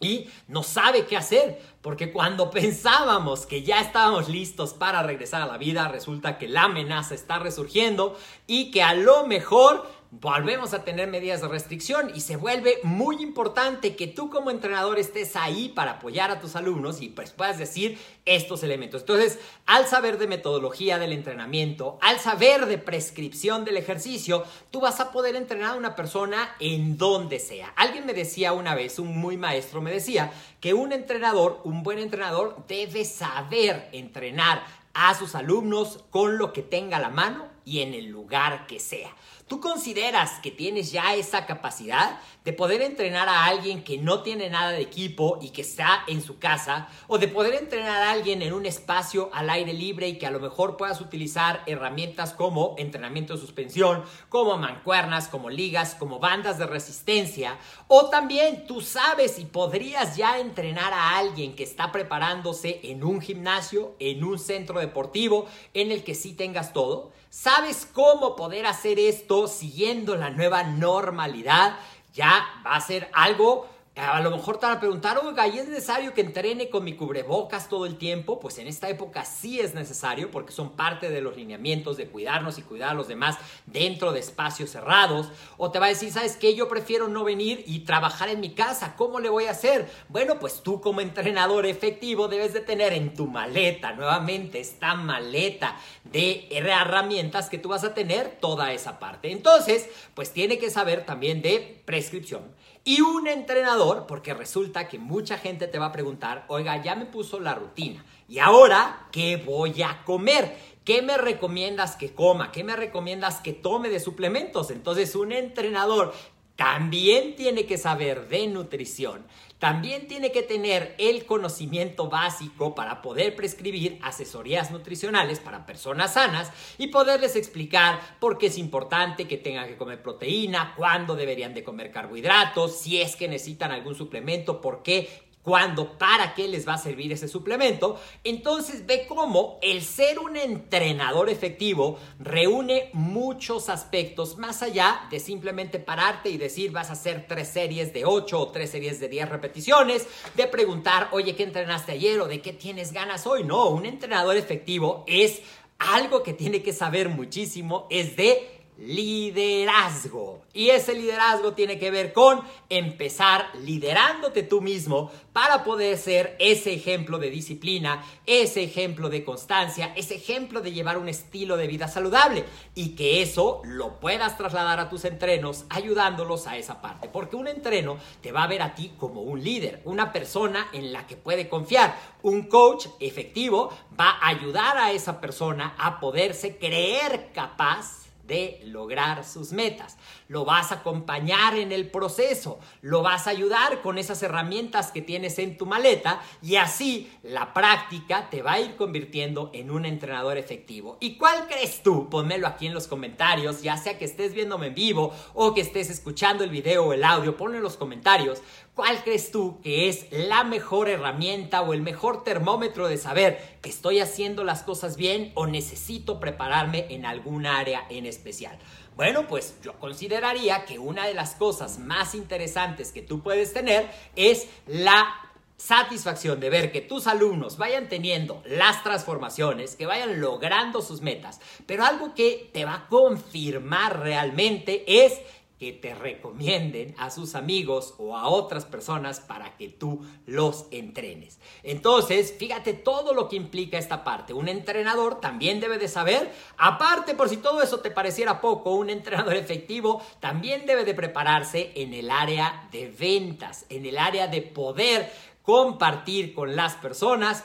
y 0.00 0.28
no 0.46 0.62
sabe 0.62 1.06
qué 1.06 1.16
hacer, 1.16 1.60
porque 1.80 2.12
cuando 2.12 2.50
pensábamos 2.50 3.46
que 3.46 3.62
ya 3.62 3.80
estábamos 3.80 4.28
listos 4.28 4.74
para 4.74 5.02
regresar 5.02 5.42
a 5.42 5.46
la 5.46 5.58
vida, 5.58 5.88
resulta 5.88 6.38
que 6.38 6.48
la 6.48 6.64
amenaza 6.64 7.14
está 7.14 7.38
resurgiendo 7.38 8.18
y 8.46 8.70
que 8.70 8.82
a 8.82 8.94
lo 8.94 9.26
mejor 9.26 9.90
volvemos 10.20 10.72
a 10.72 10.84
tener 10.84 11.08
medidas 11.08 11.40
de 11.40 11.48
restricción 11.48 12.10
y 12.14 12.20
se 12.20 12.36
vuelve 12.36 12.78
muy 12.82 13.22
importante 13.22 13.96
que 13.96 14.06
tú 14.06 14.30
como 14.30 14.50
entrenador 14.50 14.98
estés 14.98 15.36
ahí 15.36 15.68
para 15.68 15.92
apoyar 15.92 16.30
a 16.30 16.40
tus 16.40 16.56
alumnos 16.56 17.02
y 17.02 17.08
pues 17.08 17.32
puedas 17.32 17.58
decir 17.58 17.98
estos 18.24 18.62
elementos. 18.62 19.02
Entonces, 19.02 19.38
al 19.66 19.86
saber 19.86 20.18
de 20.18 20.26
metodología 20.26 20.98
del 20.98 21.12
entrenamiento, 21.12 21.98
al 22.00 22.18
saber 22.18 22.66
de 22.66 22.78
prescripción 22.78 23.64
del 23.64 23.76
ejercicio, 23.76 24.44
tú 24.70 24.80
vas 24.80 25.00
a 25.00 25.12
poder 25.12 25.36
entrenar 25.36 25.74
a 25.74 25.78
una 25.78 25.96
persona 25.96 26.54
en 26.60 26.96
donde 26.96 27.38
sea. 27.38 27.72
Alguien 27.76 28.06
me 28.06 28.14
decía 28.14 28.52
una 28.52 28.74
vez, 28.74 28.98
un 28.98 29.16
muy 29.18 29.36
maestro 29.36 29.82
me 29.82 29.90
decía, 29.90 30.32
que 30.60 30.72
un 30.74 30.92
entrenador, 30.92 31.60
un 31.64 31.82
buen 31.82 31.98
entrenador, 31.98 32.64
debe 32.68 33.04
saber 33.04 33.88
entrenar 33.92 34.64
a 34.94 35.14
sus 35.14 35.34
alumnos 35.34 36.04
con 36.10 36.38
lo 36.38 36.52
que 36.52 36.62
tenga 36.62 36.98
la 36.98 37.10
mano 37.10 37.48
y 37.66 37.80
en 37.80 37.92
el 37.92 38.06
lugar 38.06 38.66
que 38.66 38.80
sea. 38.80 39.10
¿Tú 39.48 39.60
consideras 39.60 40.40
que 40.42 40.50
tienes 40.50 40.90
ya 40.90 41.14
esa 41.14 41.46
capacidad 41.46 42.18
de 42.44 42.52
poder 42.52 42.82
entrenar 42.82 43.28
a 43.28 43.44
alguien 43.44 43.84
que 43.84 43.96
no 43.96 44.24
tiene 44.24 44.50
nada 44.50 44.72
de 44.72 44.80
equipo 44.80 45.38
y 45.40 45.50
que 45.50 45.62
está 45.62 46.02
en 46.08 46.20
su 46.20 46.40
casa? 46.40 46.88
¿O 47.06 47.18
de 47.18 47.28
poder 47.28 47.54
entrenar 47.54 48.02
a 48.02 48.10
alguien 48.10 48.42
en 48.42 48.52
un 48.52 48.66
espacio 48.66 49.30
al 49.32 49.48
aire 49.48 49.72
libre 49.72 50.08
y 50.08 50.18
que 50.18 50.26
a 50.26 50.32
lo 50.32 50.40
mejor 50.40 50.76
puedas 50.76 51.00
utilizar 51.00 51.62
herramientas 51.66 52.32
como 52.32 52.74
entrenamiento 52.76 53.34
de 53.34 53.40
suspensión, 53.40 54.02
como 54.30 54.58
mancuernas, 54.58 55.28
como 55.28 55.48
ligas, 55.48 55.94
como 55.94 56.18
bandas 56.18 56.58
de 56.58 56.66
resistencia? 56.66 57.56
O 57.86 58.10
también 58.10 58.66
tú 58.66 58.80
sabes 58.80 59.38
y 59.38 59.44
podrías 59.44 60.16
ya 60.16 60.40
entrenar 60.40 60.92
a 60.92 61.18
alguien 61.18 61.54
que 61.54 61.62
está 61.62 61.92
preparándose 61.92 62.80
en 62.82 63.04
un 63.04 63.20
gimnasio, 63.20 63.94
en 64.00 64.24
un 64.24 64.40
centro 64.40 64.80
deportivo, 64.80 65.46
en 65.72 65.92
el 65.92 66.02
que 66.02 66.16
sí 66.16 66.32
tengas 66.32 66.72
todo. 66.72 67.12
¿Sabes 67.28 67.86
cómo 67.92 68.34
poder 68.34 68.64
hacer 68.64 68.98
esto 68.98 69.35
siguiendo 69.46 70.16
la 70.16 70.30
nueva 70.30 70.62
normalidad? 70.62 71.76
Ya 72.14 72.42
va 72.64 72.76
a 72.76 72.80
ser 72.80 73.10
algo 73.12 73.68
a 73.96 74.20
lo 74.20 74.30
mejor 74.30 74.58
te 74.58 74.66
van 74.66 74.76
a 74.76 74.80
preguntar, 74.80 75.18
oiga, 75.24 75.48
¿y 75.48 75.58
es 75.58 75.68
necesario 75.68 76.12
que 76.12 76.20
entrene 76.20 76.68
con 76.68 76.84
mi 76.84 76.94
cubrebocas 76.94 77.66
todo 77.66 77.86
el 77.86 77.96
tiempo? 77.96 78.38
Pues 78.38 78.58
en 78.58 78.66
esta 78.66 78.90
época 78.90 79.24
sí 79.24 79.58
es 79.58 79.72
necesario 79.72 80.30
porque 80.30 80.52
son 80.52 80.72
parte 80.72 81.08
de 81.08 81.22
los 81.22 81.34
lineamientos 81.34 81.96
de 81.96 82.06
cuidarnos 82.06 82.58
y 82.58 82.62
cuidar 82.62 82.90
a 82.90 82.94
los 82.94 83.08
demás 83.08 83.38
dentro 83.64 84.12
de 84.12 84.20
espacios 84.20 84.68
cerrados. 84.68 85.30
O 85.56 85.70
te 85.70 85.78
va 85.78 85.86
a 85.86 85.88
decir, 85.88 86.12
¿sabes 86.12 86.36
qué? 86.36 86.54
Yo 86.54 86.68
prefiero 86.68 87.08
no 87.08 87.24
venir 87.24 87.64
y 87.66 87.80
trabajar 87.80 88.28
en 88.28 88.40
mi 88.40 88.50
casa. 88.50 88.96
¿Cómo 88.96 89.18
le 89.18 89.30
voy 89.30 89.46
a 89.46 89.52
hacer? 89.52 89.88
Bueno, 90.10 90.38
pues 90.38 90.62
tú 90.62 90.82
como 90.82 91.00
entrenador 91.00 91.64
efectivo 91.64 92.28
debes 92.28 92.52
de 92.52 92.60
tener 92.60 92.92
en 92.92 93.14
tu 93.14 93.26
maleta, 93.26 93.94
nuevamente, 93.94 94.60
esta 94.60 94.94
maleta 94.94 95.74
de 96.04 96.48
herramientas 96.50 97.48
que 97.48 97.56
tú 97.56 97.70
vas 97.70 97.84
a 97.84 97.94
tener 97.94 98.36
toda 98.40 98.74
esa 98.74 98.98
parte. 98.98 99.32
Entonces, 99.32 99.88
pues 100.12 100.34
tiene 100.34 100.58
que 100.58 100.68
saber 100.68 101.06
también 101.06 101.40
de 101.40 101.80
prescripción 101.86 102.42
y 102.86 103.00
un 103.00 103.26
entrenador, 103.26 104.06
porque 104.06 104.32
resulta 104.32 104.86
que 104.86 105.00
mucha 105.00 105.38
gente 105.38 105.66
te 105.66 105.80
va 105.80 105.86
a 105.86 105.92
preguntar, 105.92 106.44
oiga, 106.46 106.80
ya 106.80 106.94
me 106.94 107.04
puso 107.04 107.40
la 107.40 107.52
rutina, 107.52 108.06
¿y 108.28 108.38
ahora 108.38 109.08
qué 109.10 109.38
voy 109.44 109.82
a 109.82 110.04
comer? 110.04 110.56
¿Qué 110.84 111.02
me 111.02 111.18
recomiendas 111.18 111.96
que 111.96 112.14
coma? 112.14 112.52
¿Qué 112.52 112.62
me 112.62 112.76
recomiendas 112.76 113.40
que 113.40 113.52
tome 113.52 113.88
de 113.88 113.98
suplementos? 113.98 114.70
Entonces 114.70 115.16
un 115.16 115.32
entrenador 115.32 116.14
también 116.56 117.36
tiene 117.36 117.66
que 117.66 117.76
saber 117.76 118.28
de 118.28 118.46
nutrición, 118.46 119.26
también 119.58 120.06
tiene 120.06 120.32
que 120.32 120.42
tener 120.42 120.94
el 120.98 121.24
conocimiento 121.24 122.08
básico 122.08 122.74
para 122.74 123.00
poder 123.00 123.36
prescribir 123.36 123.98
asesorías 124.02 124.70
nutricionales 124.70 125.38
para 125.38 125.64
personas 125.64 126.14
sanas 126.14 126.50
y 126.76 126.88
poderles 126.88 127.36
explicar 127.36 128.00
por 128.20 128.38
qué 128.38 128.46
es 128.46 128.58
importante 128.58 129.26
que 129.26 129.38
tengan 129.38 129.68
que 129.68 129.76
comer 129.76 130.02
proteína, 130.02 130.74
cuándo 130.76 131.14
deberían 131.14 131.54
de 131.54 131.64
comer 131.64 131.90
carbohidratos, 131.90 132.78
si 132.78 133.00
es 133.00 133.16
que 133.16 133.28
necesitan 133.28 133.70
algún 133.70 133.94
suplemento, 133.94 134.60
por 134.60 134.82
qué 134.82 135.25
cuándo, 135.46 135.96
para 135.96 136.34
qué 136.34 136.48
les 136.48 136.66
va 136.66 136.74
a 136.74 136.78
servir 136.78 137.12
ese 137.12 137.28
suplemento, 137.28 138.00
entonces 138.24 138.84
ve 138.84 139.06
cómo 139.06 139.60
el 139.62 139.80
ser 139.84 140.18
un 140.18 140.36
entrenador 140.36 141.30
efectivo 141.30 142.00
reúne 142.18 142.90
muchos 142.92 143.68
aspectos 143.68 144.38
más 144.38 144.64
allá 144.64 145.06
de 145.08 145.20
simplemente 145.20 145.78
pararte 145.78 146.30
y 146.30 146.36
decir 146.36 146.72
vas 146.72 146.90
a 146.90 146.94
hacer 146.94 147.26
tres 147.28 147.46
series 147.46 147.92
de 147.92 148.04
ocho 148.04 148.40
o 148.40 148.48
tres 148.48 148.70
series 148.70 148.98
de 148.98 149.08
diez 149.08 149.28
repeticiones, 149.28 150.08
de 150.34 150.48
preguntar, 150.48 151.10
oye, 151.12 151.36
¿qué 151.36 151.44
entrenaste 151.44 151.92
ayer 151.92 152.18
o 152.18 152.26
de 152.26 152.42
qué 152.42 152.52
tienes 152.52 152.90
ganas 152.90 153.24
hoy? 153.24 153.44
No, 153.44 153.68
un 153.68 153.86
entrenador 153.86 154.36
efectivo 154.36 155.04
es 155.06 155.42
algo 155.78 156.24
que 156.24 156.32
tiene 156.32 156.60
que 156.60 156.72
saber 156.72 157.08
muchísimo, 157.08 157.86
es 157.88 158.16
de 158.16 158.55
liderazgo. 158.78 160.42
Y 160.52 160.70
ese 160.70 160.94
liderazgo 160.94 161.52
tiene 161.52 161.78
que 161.78 161.90
ver 161.90 162.12
con 162.12 162.40
empezar 162.68 163.46
liderándote 163.62 164.42
tú 164.42 164.60
mismo 164.60 165.10
para 165.32 165.64
poder 165.64 165.98
ser 165.98 166.36
ese 166.38 166.72
ejemplo 166.72 167.18
de 167.18 167.30
disciplina, 167.30 168.04
ese 168.24 168.62
ejemplo 168.62 169.08
de 169.08 169.24
constancia, 169.24 169.92
ese 169.96 170.14
ejemplo 170.14 170.60
de 170.60 170.72
llevar 170.72 170.98
un 170.98 171.08
estilo 171.08 171.56
de 171.56 171.66
vida 171.66 171.88
saludable 171.88 172.44
y 172.74 172.96
que 172.96 173.22
eso 173.22 173.60
lo 173.64 174.00
puedas 174.00 174.36
trasladar 174.38 174.80
a 174.80 174.88
tus 174.88 175.04
entrenos 175.04 175.64
ayudándolos 175.68 176.46
a 176.46 176.56
esa 176.56 176.80
parte. 176.80 177.08
Porque 177.08 177.36
un 177.36 177.48
entreno 177.48 177.98
te 178.22 178.32
va 178.32 178.44
a 178.44 178.48
ver 178.48 178.62
a 178.62 178.74
ti 178.74 178.92
como 178.98 179.22
un 179.22 179.42
líder, 179.42 179.82
una 179.84 180.12
persona 180.12 180.68
en 180.72 180.92
la 180.92 181.06
que 181.06 181.16
puede 181.16 181.48
confiar. 181.48 181.98
Un 182.22 182.44
coach 182.44 182.86
efectivo 183.00 183.70
va 183.98 184.10
a 184.10 184.28
ayudar 184.28 184.78
a 184.78 184.92
esa 184.92 185.20
persona 185.20 185.74
a 185.78 186.00
poderse 186.00 186.56
creer 186.56 187.30
capaz 187.34 188.05
de 188.26 188.60
lograr 188.64 189.24
sus 189.24 189.52
metas. 189.52 189.96
Lo 190.28 190.44
vas 190.44 190.72
a 190.72 190.76
acompañar 190.76 191.56
en 191.56 191.72
el 191.72 191.90
proceso, 191.90 192.58
lo 192.80 193.02
vas 193.02 193.26
a 193.26 193.30
ayudar 193.30 193.82
con 193.82 193.98
esas 193.98 194.22
herramientas 194.22 194.90
que 194.90 195.02
tienes 195.02 195.38
en 195.38 195.56
tu 195.56 195.66
maleta 195.66 196.20
y 196.42 196.56
así 196.56 197.10
la 197.22 197.54
práctica 197.54 198.28
te 198.30 198.42
va 198.42 198.52
a 198.52 198.60
ir 198.60 198.76
convirtiendo 198.76 199.50
en 199.52 199.70
un 199.70 199.84
entrenador 199.84 200.38
efectivo. 200.38 200.96
¿Y 201.00 201.16
cuál 201.16 201.46
crees 201.46 201.82
tú? 201.82 202.08
Pónmelo 202.08 202.46
aquí 202.46 202.66
en 202.66 202.74
los 202.74 202.86
comentarios, 202.86 203.62
ya 203.62 203.76
sea 203.76 203.98
que 203.98 204.04
estés 204.04 204.34
viéndome 204.34 204.68
en 204.68 204.74
vivo 204.74 205.12
o 205.34 205.54
que 205.54 205.60
estés 205.60 205.90
escuchando 205.90 206.44
el 206.44 206.50
video 206.50 206.86
o 206.86 206.92
el 206.92 207.04
audio, 207.04 207.36
ponlo 207.36 207.56
en 207.56 207.62
los 207.62 207.76
comentarios. 207.76 208.42
¿Cuál 208.76 209.02
crees 209.02 209.30
tú 209.30 209.58
que 209.62 209.88
es 209.88 210.06
la 210.10 210.44
mejor 210.44 210.90
herramienta 210.90 211.62
o 211.62 211.72
el 211.72 211.80
mejor 211.80 212.24
termómetro 212.24 212.88
de 212.88 212.98
saber 212.98 213.56
que 213.62 213.70
estoy 213.70 214.00
haciendo 214.00 214.44
las 214.44 214.62
cosas 214.62 214.98
bien 214.98 215.32
o 215.34 215.46
necesito 215.46 216.20
prepararme 216.20 216.84
en 216.90 217.06
algún 217.06 217.46
área 217.46 217.86
en 217.88 218.04
especial? 218.04 218.58
Bueno, 218.94 219.26
pues 219.28 219.56
yo 219.62 219.78
consideraría 219.78 220.66
que 220.66 220.78
una 220.78 221.06
de 221.06 221.14
las 221.14 221.36
cosas 221.36 221.78
más 221.78 222.14
interesantes 222.14 222.92
que 222.92 223.00
tú 223.00 223.22
puedes 223.22 223.54
tener 223.54 223.90
es 224.14 224.46
la 224.66 225.26
satisfacción 225.56 226.38
de 226.38 226.50
ver 226.50 226.70
que 226.70 226.82
tus 226.82 227.06
alumnos 227.06 227.56
vayan 227.56 227.88
teniendo 227.88 228.42
las 228.44 228.82
transformaciones, 228.82 229.74
que 229.74 229.86
vayan 229.86 230.20
logrando 230.20 230.82
sus 230.82 231.00
metas, 231.00 231.40
pero 231.64 231.84
algo 231.84 232.14
que 232.14 232.50
te 232.52 232.66
va 232.66 232.74
a 232.74 232.88
confirmar 232.88 234.00
realmente 234.00 234.84
es 234.86 235.14
que 235.58 235.72
te 235.72 235.94
recomienden 235.94 236.94
a 236.98 237.10
sus 237.10 237.34
amigos 237.34 237.94
o 237.98 238.16
a 238.16 238.28
otras 238.28 238.66
personas 238.66 239.20
para 239.20 239.56
que 239.56 239.68
tú 239.68 240.04
los 240.26 240.66
entrenes. 240.70 241.38
Entonces, 241.62 242.34
fíjate 242.38 242.74
todo 242.74 243.14
lo 243.14 243.28
que 243.28 243.36
implica 243.36 243.78
esta 243.78 244.04
parte. 244.04 244.34
Un 244.34 244.48
entrenador 244.48 245.20
también 245.20 245.60
debe 245.60 245.78
de 245.78 245.88
saber, 245.88 246.30
aparte 246.58 247.14
por 247.14 247.28
si 247.28 247.38
todo 247.38 247.62
eso 247.62 247.80
te 247.80 247.90
pareciera 247.90 248.40
poco, 248.40 248.74
un 248.74 248.90
entrenador 248.90 249.34
efectivo 249.34 250.02
también 250.20 250.66
debe 250.66 250.84
de 250.84 250.94
prepararse 250.94 251.72
en 251.74 251.94
el 251.94 252.10
área 252.10 252.68
de 252.70 252.88
ventas, 252.88 253.64
en 253.70 253.86
el 253.86 253.96
área 253.96 254.26
de 254.28 254.42
poder 254.42 255.10
compartir 255.42 256.34
con 256.34 256.54
las 256.54 256.74
personas 256.74 257.44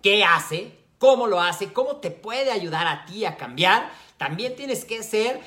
qué 0.00 0.24
hace, 0.24 0.78
cómo 0.98 1.26
lo 1.26 1.40
hace, 1.40 1.72
cómo 1.72 1.96
te 1.96 2.10
puede 2.10 2.50
ayudar 2.50 2.86
a 2.86 3.04
ti 3.04 3.24
a 3.24 3.36
cambiar. 3.36 3.90
También 4.16 4.54
tienes 4.54 4.84
que 4.84 5.02
ser 5.02 5.40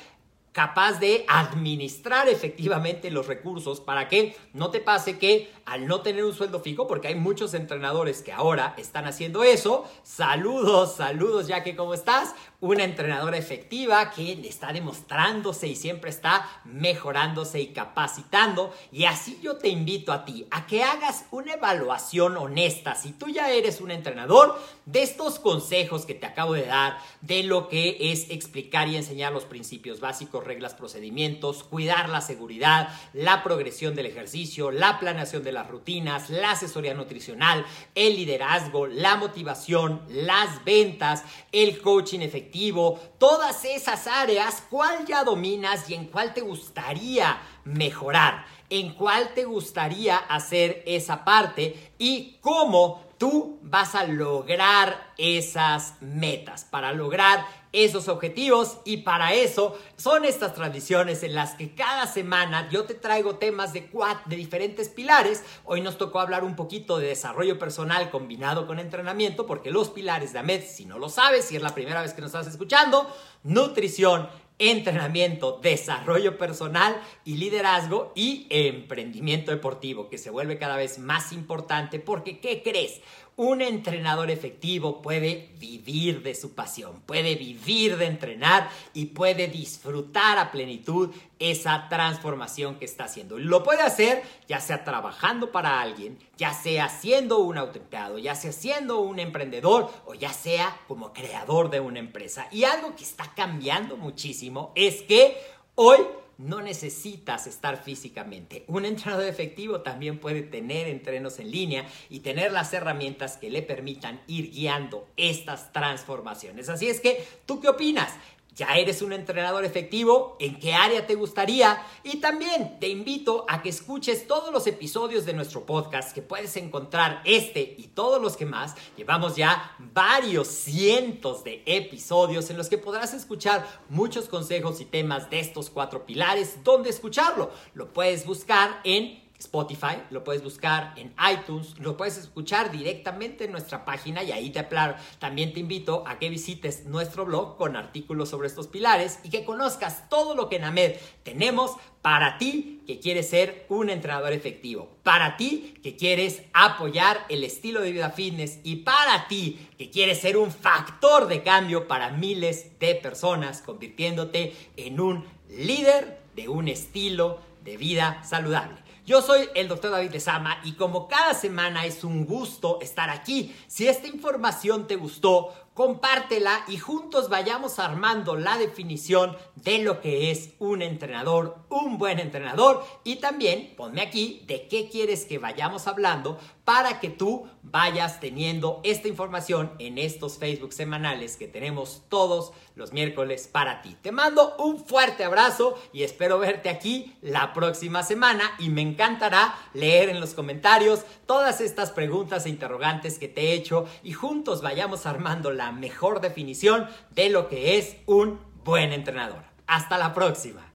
capaz 0.54 1.00
de 1.00 1.24
administrar 1.26 2.28
efectivamente 2.28 3.10
los 3.10 3.26
recursos 3.26 3.80
para 3.80 4.08
que 4.08 4.36
no 4.52 4.70
te 4.70 4.78
pase 4.78 5.18
que 5.18 5.52
al 5.66 5.88
no 5.88 6.00
tener 6.00 6.24
un 6.24 6.32
sueldo 6.32 6.60
fijo, 6.60 6.86
porque 6.86 7.08
hay 7.08 7.16
muchos 7.16 7.54
entrenadores 7.54 8.22
que 8.22 8.32
ahora 8.32 8.74
están 8.76 9.06
haciendo 9.06 9.42
eso, 9.42 9.90
saludos, 10.04 10.94
saludos 10.94 11.48
ya 11.48 11.64
que 11.64 11.74
cómo 11.74 11.92
estás, 11.92 12.34
una 12.60 12.84
entrenadora 12.84 13.36
efectiva 13.36 14.10
que 14.10 14.32
está 14.46 14.72
demostrándose 14.72 15.66
y 15.66 15.74
siempre 15.74 16.10
está 16.10 16.48
mejorándose 16.64 17.60
y 17.60 17.68
capacitando. 17.68 18.72
Y 18.92 19.04
así 19.04 19.38
yo 19.42 19.56
te 19.56 19.68
invito 19.68 20.12
a 20.12 20.24
ti 20.24 20.46
a 20.50 20.66
que 20.66 20.84
hagas 20.84 21.26
una 21.30 21.54
evaluación 21.54 22.36
honesta, 22.36 22.94
si 22.94 23.12
tú 23.12 23.28
ya 23.28 23.50
eres 23.50 23.80
un 23.80 23.90
entrenador, 23.90 24.58
de 24.86 25.02
estos 25.02 25.38
consejos 25.38 26.06
que 26.06 26.14
te 26.14 26.26
acabo 26.26 26.52
de 26.52 26.66
dar, 26.66 26.98
de 27.22 27.42
lo 27.42 27.68
que 27.68 28.12
es 28.12 28.30
explicar 28.30 28.88
y 28.88 28.96
enseñar 28.96 29.32
los 29.32 29.44
principios 29.44 30.00
básicos 30.00 30.43
reglas, 30.44 30.74
procedimientos, 30.74 31.64
cuidar 31.64 32.08
la 32.08 32.20
seguridad, 32.20 32.88
la 33.12 33.42
progresión 33.42 33.94
del 33.94 34.06
ejercicio, 34.06 34.70
la 34.70 34.98
planeación 34.98 35.42
de 35.42 35.52
las 35.52 35.68
rutinas, 35.68 36.30
la 36.30 36.52
asesoría 36.52 36.94
nutricional, 36.94 37.64
el 37.94 38.16
liderazgo, 38.16 38.86
la 38.86 39.16
motivación, 39.16 40.02
las 40.08 40.64
ventas, 40.64 41.24
el 41.52 41.80
coaching 41.80 42.20
efectivo 42.20 43.00
todas 43.18 43.64
esas 43.64 44.06
áreas, 44.06 44.62
cuál 44.68 45.06
ya 45.06 45.24
dominas 45.24 45.88
y 45.88 45.94
en 45.94 46.06
cuál 46.06 46.34
te 46.34 46.40
gustaría 46.40 47.40
mejorar, 47.64 48.44
en 48.70 48.94
cuál 48.94 49.32
te 49.34 49.44
gustaría 49.44 50.16
hacer 50.16 50.82
esa 50.86 51.24
parte 51.24 51.92
y 51.98 52.38
cómo 52.40 53.04
tú 53.18 53.58
vas 53.62 53.94
a 53.94 54.04
lograr 54.04 55.14
esas 55.16 55.94
metas, 56.02 56.64
para 56.64 56.92
lograr 56.92 57.46
esos 57.74 58.08
objetivos 58.08 58.78
y 58.84 58.98
para 58.98 59.34
eso 59.34 59.76
son 59.96 60.24
estas 60.24 60.54
tradiciones 60.54 61.24
en 61.24 61.34
las 61.34 61.54
que 61.54 61.74
cada 61.74 62.06
semana 62.06 62.68
yo 62.70 62.84
te 62.84 62.94
traigo 62.94 63.36
temas 63.36 63.72
de, 63.72 63.90
de 64.26 64.36
diferentes 64.36 64.88
pilares. 64.88 65.42
Hoy 65.64 65.80
nos 65.80 65.98
tocó 65.98 66.20
hablar 66.20 66.44
un 66.44 66.54
poquito 66.54 66.98
de 66.98 67.08
desarrollo 67.08 67.58
personal 67.58 68.10
combinado 68.10 68.66
con 68.68 68.78
entrenamiento 68.78 69.44
porque 69.44 69.72
los 69.72 69.90
pilares 69.90 70.32
de 70.32 70.38
AMED, 70.38 70.62
si 70.64 70.86
no 70.86 70.98
lo 70.98 71.08
sabes, 71.08 71.46
si 71.46 71.56
es 71.56 71.62
la 71.62 71.74
primera 71.74 72.00
vez 72.00 72.14
que 72.14 72.22
nos 72.22 72.28
estás 72.28 72.46
escuchando, 72.46 73.12
nutrición, 73.42 74.28
entrenamiento, 74.58 75.58
desarrollo 75.60 76.38
personal 76.38 77.00
y 77.24 77.36
liderazgo 77.36 78.12
y 78.14 78.46
emprendimiento 78.50 79.50
deportivo, 79.50 80.08
que 80.08 80.18
se 80.18 80.30
vuelve 80.30 80.58
cada 80.58 80.76
vez 80.76 80.98
más 80.98 81.32
importante 81.32 81.98
porque, 81.98 82.38
¿qué 82.38 82.62
crees? 82.62 83.00
Un 83.36 83.62
entrenador 83.62 84.30
efectivo 84.30 85.02
puede 85.02 85.50
vivir 85.58 86.22
de 86.22 86.36
su 86.36 86.54
pasión, 86.54 87.00
puede 87.04 87.34
vivir 87.34 87.96
de 87.96 88.06
entrenar 88.06 88.70
y 88.92 89.06
puede 89.06 89.48
disfrutar 89.48 90.38
a 90.38 90.52
plenitud 90.52 91.10
esa 91.40 91.88
transformación 91.88 92.78
que 92.78 92.84
está 92.84 93.04
haciendo. 93.04 93.36
Lo 93.36 93.64
puede 93.64 93.82
hacer 93.82 94.22
ya 94.46 94.60
sea 94.60 94.84
trabajando 94.84 95.50
para 95.50 95.80
alguien, 95.80 96.16
ya 96.36 96.54
sea 96.54 96.88
siendo 96.88 97.38
un 97.38 97.58
autoempleado, 97.58 98.18
ya 98.18 98.36
sea 98.36 98.52
siendo 98.52 99.00
un 99.00 99.18
emprendedor 99.18 99.90
o 100.06 100.14
ya 100.14 100.32
sea 100.32 100.80
como 100.86 101.12
creador 101.12 101.70
de 101.70 101.80
una 101.80 101.98
empresa. 101.98 102.46
Y 102.52 102.62
algo 102.62 102.94
que 102.94 103.02
está 103.02 103.32
cambiando 103.34 103.96
muchísimo 103.96 104.70
es 104.76 105.02
que 105.02 105.36
hoy 105.74 105.98
no 106.38 106.60
necesitas 106.60 107.46
estar 107.46 107.82
físicamente. 107.82 108.64
Un 108.68 108.84
entrenador 108.84 109.26
efectivo 109.26 109.80
también 109.80 110.18
puede 110.18 110.42
tener 110.42 110.88
entrenos 110.88 111.38
en 111.38 111.50
línea 111.50 111.86
y 112.10 112.20
tener 112.20 112.52
las 112.52 112.72
herramientas 112.72 113.36
que 113.36 113.50
le 113.50 113.62
permitan 113.62 114.20
ir 114.26 114.50
guiando 114.50 115.08
estas 115.16 115.72
transformaciones. 115.72 116.68
Así 116.68 116.88
es 116.88 117.00
que, 117.00 117.24
¿tú 117.46 117.60
qué 117.60 117.68
opinas? 117.68 118.12
¿Ya 118.54 118.76
eres 118.76 119.02
un 119.02 119.12
entrenador 119.12 119.64
efectivo? 119.64 120.36
¿En 120.38 120.60
qué 120.60 120.74
área 120.74 121.08
te 121.08 121.16
gustaría? 121.16 121.84
Y 122.04 122.18
también 122.18 122.78
te 122.78 122.88
invito 122.88 123.44
a 123.48 123.60
que 123.62 123.68
escuches 123.68 124.28
todos 124.28 124.52
los 124.52 124.68
episodios 124.68 125.26
de 125.26 125.32
nuestro 125.32 125.66
podcast 125.66 126.14
que 126.14 126.22
puedes 126.22 126.56
encontrar 126.56 127.20
este 127.24 127.74
y 127.76 127.88
todos 127.88 128.22
los 128.22 128.36
que 128.36 128.46
más. 128.46 128.76
Llevamos 128.96 129.34
ya 129.34 129.74
varios 129.92 130.46
cientos 130.46 131.42
de 131.42 131.64
episodios 131.66 132.48
en 132.50 132.56
los 132.56 132.68
que 132.68 132.78
podrás 132.78 133.12
escuchar 133.12 133.66
muchos 133.88 134.28
consejos 134.28 134.80
y 134.80 134.84
temas 134.84 135.28
de 135.30 135.40
estos 135.40 135.68
cuatro 135.68 136.06
pilares. 136.06 136.62
¿Dónde 136.62 136.90
escucharlo? 136.90 137.50
Lo 137.74 137.92
puedes 137.92 138.24
buscar 138.24 138.80
en 138.84 139.23
Spotify, 139.38 140.02
lo 140.10 140.24
puedes 140.24 140.42
buscar 140.42 140.94
en 140.96 141.14
iTunes, 141.32 141.78
lo 141.78 141.96
puedes 141.96 142.16
escuchar 142.16 142.70
directamente 142.70 143.44
en 143.44 143.52
nuestra 143.52 143.84
página 143.84 144.22
y 144.22 144.32
ahí 144.32 144.50
te 144.50 144.60
aclaro. 144.60 144.94
También 145.18 145.52
te 145.52 145.60
invito 145.60 146.04
a 146.06 146.18
que 146.18 146.30
visites 146.30 146.86
nuestro 146.86 147.24
blog 147.24 147.56
con 147.56 147.76
artículos 147.76 148.28
sobre 148.28 148.48
estos 148.48 148.68
pilares 148.68 149.18
y 149.22 149.30
que 149.30 149.44
conozcas 149.44 150.08
todo 150.08 150.34
lo 150.34 150.48
que 150.48 150.56
en 150.56 150.64
AMED 150.64 150.96
tenemos 151.22 151.72
para 152.00 152.38
ti 152.38 152.82
que 152.86 153.00
quieres 153.00 153.30
ser 153.30 153.66
un 153.68 153.90
entrenador 153.90 154.32
efectivo, 154.32 154.90
para 155.02 155.36
ti 155.36 155.74
que 155.82 155.96
quieres 155.96 156.42
apoyar 156.52 157.24
el 157.28 157.44
estilo 157.44 157.80
de 157.80 157.92
vida 157.92 158.10
fitness 158.10 158.60
y 158.62 158.76
para 158.76 159.26
ti 159.26 159.68
que 159.78 159.90
quieres 159.90 160.20
ser 160.20 160.36
un 160.36 160.50
factor 160.50 161.26
de 161.26 161.42
cambio 161.42 161.88
para 161.88 162.10
miles 162.10 162.78
de 162.78 162.94
personas, 162.94 163.62
convirtiéndote 163.62 164.54
en 164.76 165.00
un 165.00 165.24
líder 165.48 166.20
de 166.36 166.48
un 166.48 166.68
estilo 166.68 167.40
de 167.64 167.76
vida 167.76 168.22
saludable. 168.22 168.83
Yo 169.06 169.20
soy 169.20 169.50
el 169.54 169.68
doctor 169.68 169.90
David 169.90 170.12
Lezama 170.12 170.60
y 170.64 170.72
como 170.72 171.08
cada 171.08 171.34
semana 171.34 171.84
es 171.84 172.04
un 172.04 172.24
gusto 172.24 172.78
estar 172.80 173.10
aquí. 173.10 173.54
Si 173.66 173.86
esta 173.86 174.06
información 174.06 174.86
te 174.86 174.96
gustó, 174.96 175.52
compártela 175.74 176.64
y 176.68 176.78
juntos 176.78 177.28
vayamos 177.28 177.78
armando 177.78 178.36
la 178.36 178.56
definición 178.56 179.36
de 179.56 179.78
lo 179.78 180.00
que 180.00 180.30
es 180.30 180.50
un 180.60 180.82
entrenador, 180.82 181.58
un 181.68 181.98
buen 181.98 182.20
entrenador 182.20 182.84
y 183.02 183.16
también 183.16 183.74
ponme 183.76 184.00
aquí 184.00 184.44
de 184.46 184.68
qué 184.68 184.88
quieres 184.88 185.24
que 185.24 185.38
vayamos 185.38 185.86
hablando 185.88 186.38
para 186.64 187.00
que 187.00 187.10
tú 187.10 187.46
vayas 187.62 188.20
teniendo 188.20 188.80
esta 188.84 189.08
información 189.08 189.72
en 189.78 189.98
estos 189.98 190.38
Facebook 190.38 190.72
semanales 190.72 191.36
que 191.36 191.48
tenemos 191.48 192.02
todos 192.08 192.52
los 192.74 192.92
miércoles 192.92 193.48
para 193.50 193.82
ti. 193.82 193.96
Te 194.00 194.12
mando 194.12 194.56
un 194.58 194.78
fuerte 194.84 195.24
abrazo 195.24 195.78
y 195.92 196.02
espero 196.02 196.38
verte 196.38 196.68
aquí 196.68 197.16
la 197.20 197.52
próxima 197.52 198.02
semana 198.02 198.52
y 198.58 198.68
me 198.68 198.80
encantará 198.80 199.54
leer 199.72 200.08
en 200.08 200.20
los 200.20 200.34
comentarios 200.34 201.04
todas 201.26 201.60
estas 201.60 201.90
preguntas 201.90 202.46
e 202.46 202.50
interrogantes 202.50 203.18
que 203.18 203.28
te 203.28 203.42
he 203.42 203.54
hecho 203.54 203.86
y 204.02 204.12
juntos 204.12 204.62
vayamos 204.62 205.06
armando 205.06 205.50
la 205.64 205.72
mejor 205.72 206.20
definición 206.20 206.86
de 207.10 207.30
lo 207.30 207.48
que 207.48 207.78
es 207.78 207.96
un 208.04 208.38
buen 208.64 208.92
entrenador. 208.92 209.42
Hasta 209.66 209.96
la 209.96 210.12
próxima. 210.12 210.70